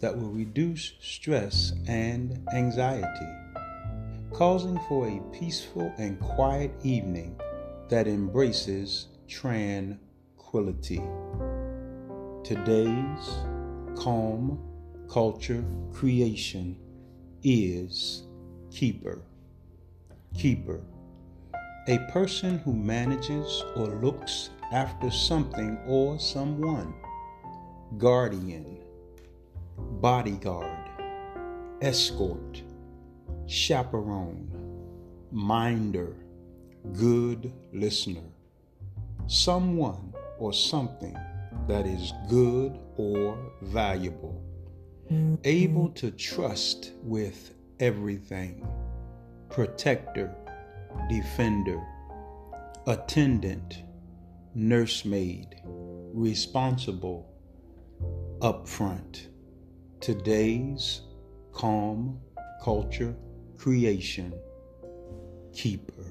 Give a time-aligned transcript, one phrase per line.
[0.00, 3.28] that will reduce stress and anxiety,
[4.32, 7.38] causing for a peaceful and quiet evening
[7.88, 11.02] that embraces tranquility.
[12.44, 13.28] Today's
[13.98, 14.58] calm
[15.10, 16.76] culture creation
[17.42, 18.24] is
[18.70, 19.22] keeper.
[20.36, 20.80] Keeper.
[21.88, 26.92] A person who manages or looks after something or someone.
[27.96, 28.78] Guardian
[30.00, 30.90] bodyguard,
[31.82, 32.62] escort,
[33.46, 34.48] chaperone,
[35.32, 36.14] minder,
[36.92, 38.30] good listener,
[39.26, 41.16] someone or something
[41.66, 44.40] that is good or valuable,
[45.10, 45.34] mm-hmm.
[45.42, 48.68] able to trust with everything,
[49.50, 50.32] protector,
[51.08, 51.84] defender,
[52.86, 53.82] attendant,
[54.54, 57.28] nursemaid, responsible,
[58.40, 59.26] upfront
[60.08, 61.02] today's
[61.52, 62.18] calm
[62.64, 63.14] culture
[63.58, 64.32] creation
[65.52, 66.07] keeper.